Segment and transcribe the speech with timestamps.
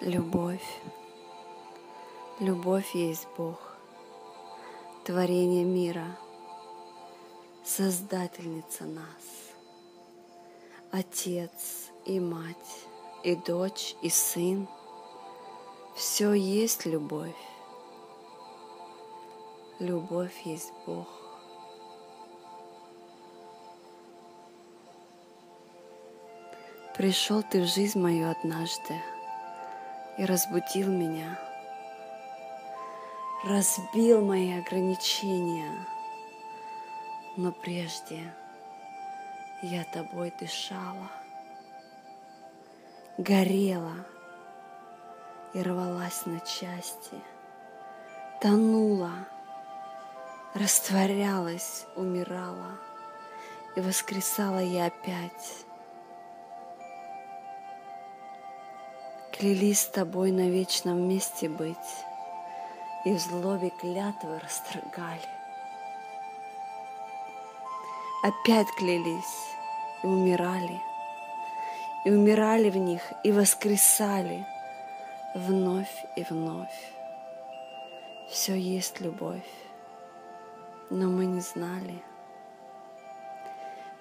[0.00, 0.80] Любовь.
[2.38, 3.58] Любовь есть Бог,
[5.04, 6.16] творение мира,
[7.64, 9.56] Создательница нас,
[10.92, 12.86] Отец и мать,
[13.24, 14.68] и дочь, и сын,
[15.96, 17.34] Все есть любовь.
[19.80, 21.08] Любовь есть Бог.
[26.96, 28.94] Пришел ты в жизнь мою однажды—
[30.18, 31.38] и разбудил меня,
[33.44, 35.86] разбил мои ограничения.
[37.36, 38.34] Но прежде
[39.62, 41.08] я тобой дышала,
[43.16, 43.94] горела
[45.54, 47.16] и рвалась на части,
[48.40, 49.12] тонула,
[50.54, 52.76] растворялась, умирала,
[53.76, 55.67] и воскресала я опять
[59.38, 61.76] Клялись с тобой на вечном месте быть,
[63.04, 65.20] И в злобе клятвы растрогали.
[68.24, 69.54] Опять клялись
[70.02, 70.80] и умирали,
[72.04, 74.44] И умирали в них, и воскресали
[75.36, 76.92] Вновь и вновь.
[78.28, 79.48] Все есть любовь,
[80.90, 82.02] но мы не знали.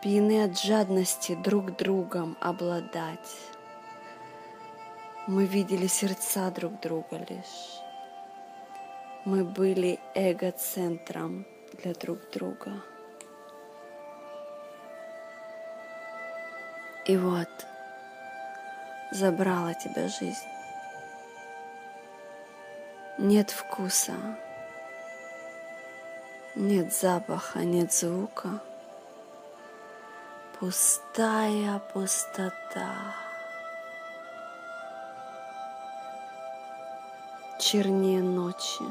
[0.00, 3.18] Пьяны от жадности друг другом обладать,
[5.26, 7.80] мы видели сердца друг друга лишь.
[9.24, 11.46] Мы были эго-центром
[11.82, 12.82] для друг друга.
[17.06, 17.48] И вот
[19.12, 20.48] забрала тебя жизнь.
[23.16, 24.14] Нет вкуса,
[26.54, 28.60] нет запаха, нет звука.
[30.58, 33.23] Пустая пустота.
[37.58, 38.84] Чернее ночи.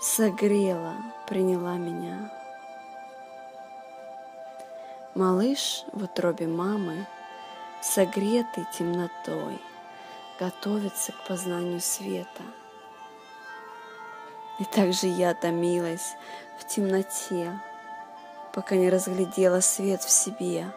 [0.00, 0.94] Согрела,
[1.26, 2.30] приняла меня.
[5.14, 7.06] Малыш в утробе мамы,
[7.80, 9.58] согретый темнотой,
[10.38, 12.42] готовится к познанию света.
[14.58, 16.16] И также я томилась
[16.58, 17.58] в темноте,
[18.52, 20.70] пока не разглядела свет в себе.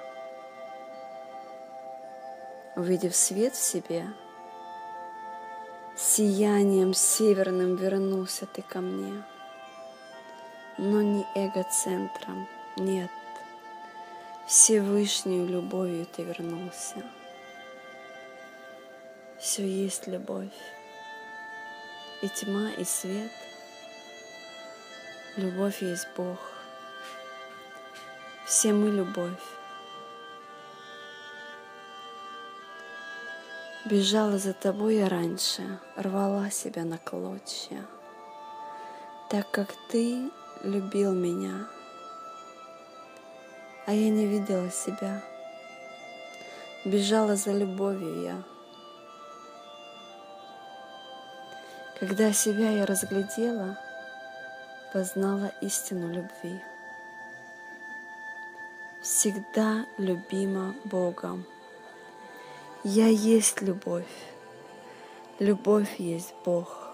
[2.76, 4.08] Увидев свет в себе,
[6.20, 9.24] сиянием северным вернулся ты ко мне.
[10.78, 13.10] Но не эгоцентром, нет,
[14.46, 17.06] Всевышнюю любовью ты вернулся.
[19.40, 20.60] Все есть любовь,
[22.22, 23.32] и тьма, и свет.
[25.38, 26.40] Любовь есть Бог.
[28.46, 29.59] Все мы любовь.
[33.86, 37.86] Бежала за тобой я раньше, рвала себя на клочья,
[39.30, 40.30] так как ты
[40.64, 41.66] любил меня,
[43.86, 45.24] а я не видела себя.
[46.84, 48.44] Бежала за любовью я.
[52.02, 53.78] Когда себя я разглядела,
[54.92, 56.62] познала истину любви.
[59.02, 61.46] Всегда любима Богом.
[62.86, 64.08] Я есть любовь.
[65.38, 66.94] Любовь есть Бог.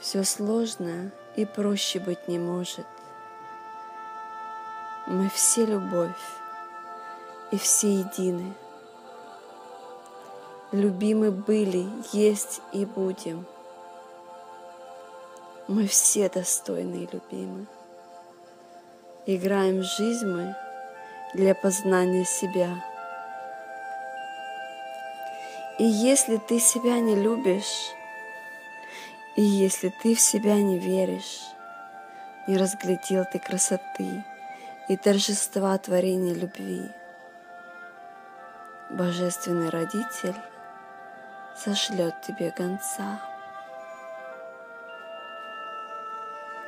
[0.00, 2.86] Все сложно и проще быть не может.
[5.06, 6.16] Мы все любовь
[7.50, 8.54] и все едины.
[10.72, 13.44] Любимы были, есть и будем.
[15.68, 17.66] Мы все достойны и любимы.
[19.26, 20.56] Играем жизнь мы
[21.34, 22.76] для познания себя.
[25.78, 27.92] И если ты себя не любишь,
[29.34, 31.40] и если ты в себя не веришь,
[32.46, 34.24] не разглядел ты красоты
[34.88, 36.88] и торжества творения любви,
[38.90, 40.36] Божественный Родитель
[41.56, 43.20] сошлет тебе гонца,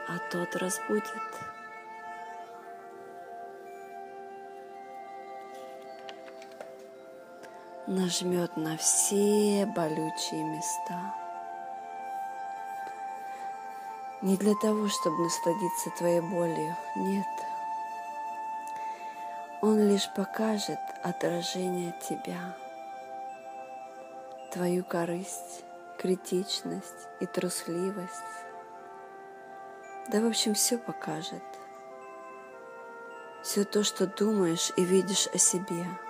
[0.09, 1.56] а тот разбудит.
[7.87, 11.15] Нажмет на все болючие места.
[14.23, 17.27] Не для того, чтобы насладиться твоей болью, нет.
[19.63, 22.57] Он лишь покажет отражение тебя,
[24.53, 25.65] твою корысть,
[25.99, 28.11] критичность и трусливость.
[30.09, 31.43] Да, в общем, все покажет.
[33.43, 35.87] Все то, что думаешь и видишь о себе–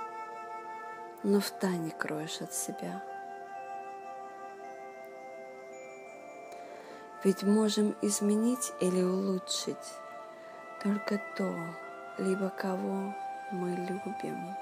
[1.26, 3.02] но в тайне кроешь от себя.
[7.24, 9.92] Ведь можем изменить или улучшить
[10.80, 11.52] только то,
[12.18, 13.12] либо кого
[13.50, 14.54] мы любим.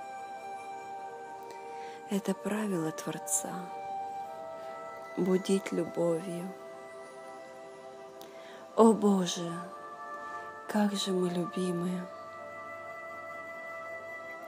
[2.09, 3.53] Это правило Творца–
[5.19, 6.51] будить любовью.
[8.75, 9.53] О Боже,
[10.67, 12.07] как же мы любимые!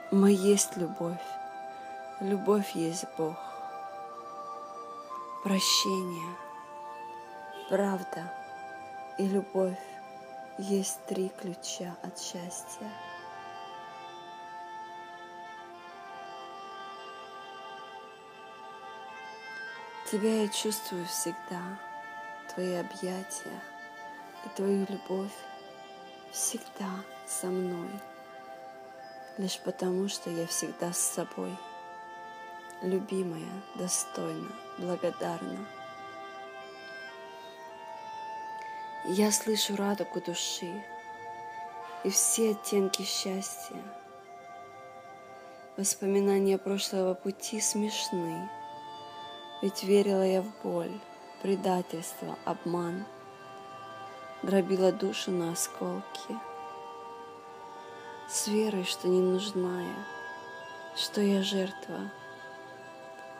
[0.09, 1.21] Мы есть любовь,
[2.19, 3.35] любовь есть Бог.
[5.43, 6.35] Прощение–
[7.69, 8.31] Правда
[9.17, 9.77] и любовь
[10.57, 12.89] есть три ключа от счастья.
[20.09, 21.77] Тебя я чувствую всегда,
[22.53, 23.59] твои объятия
[24.45, 25.35] и твою любовь
[26.31, 27.89] всегда со мной,
[29.37, 31.51] лишь потому, что я всегда с собой,
[32.81, 35.65] любимая, достойна, благодарна–
[39.09, 40.83] Я слышу радугу души
[42.03, 43.77] и все оттенки счастья.
[45.77, 48.49] Воспоминания прошлого пути смешны,
[49.61, 50.99] ведь верила я в боль,
[51.41, 53.05] предательство, обман,
[54.43, 56.37] дробила душу на осколки.
[58.27, 62.11] С верой, что не нужна я, что я жертва,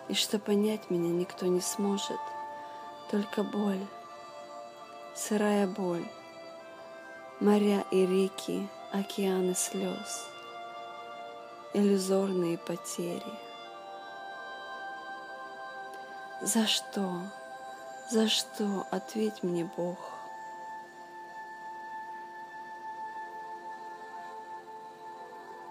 [0.10, 2.20] и что понять меня никто не сможет,
[3.12, 3.86] только боль
[5.18, 6.08] сырая боль,
[7.40, 10.30] моря и реки, океаны слез,
[11.74, 13.34] иллюзорные потери.
[16.42, 17.24] За что?
[18.12, 18.86] За что?
[18.92, 19.98] Ответь мне, Бог.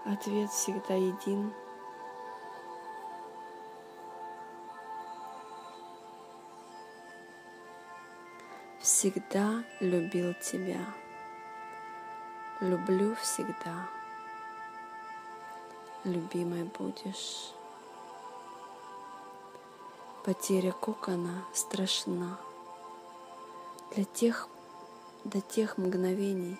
[0.05, 1.53] Ответ всегда един–
[8.87, 10.79] всегда любил тебя.
[12.61, 13.89] Люблю всегда.
[16.05, 17.51] Любимой будешь.
[20.23, 22.39] Потеря кокона страшна
[23.93, 24.47] для тех,
[25.25, 26.57] до тех мгновений,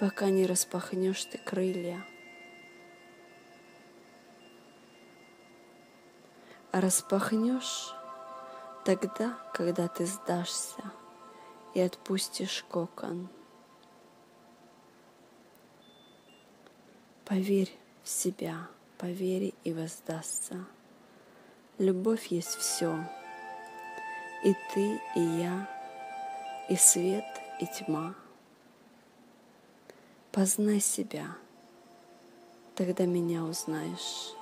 [0.00, 2.04] пока не распахнешь ты крылья.
[6.72, 7.94] А распахнешь
[8.84, 10.90] тогда, когда ты сдашься–
[11.76, 13.28] и отпустишь кокон.
[17.26, 17.70] Поверь
[18.02, 20.64] в себя, поверь и воздастся.
[21.76, 22.98] Любовь есть все.
[24.42, 25.68] И ты, и я,
[26.70, 27.26] и свет,
[27.60, 28.14] и тьма.
[30.32, 31.36] Познай себя,
[32.74, 34.32] тогда меня узнаешь.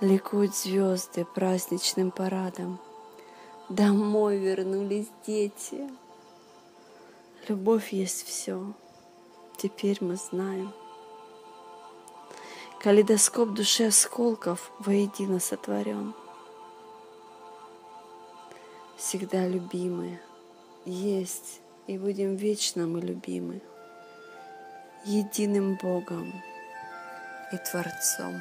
[0.00, 2.78] Ликуют звезды праздничным парадом—
[3.70, 5.88] Домой вернулись дети.
[7.46, 8.72] Любовь есть все.
[9.58, 10.72] Теперь мы знаем.
[12.80, 16.14] Калейдоскоп души осколков воедино сотворен.
[18.96, 20.20] Всегда любимые,
[20.84, 23.62] есть и будем вечно мы любимы
[25.04, 26.32] единым Богом
[27.52, 28.34] и Творцом.